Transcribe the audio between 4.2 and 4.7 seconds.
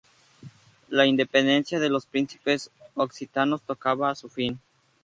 fin.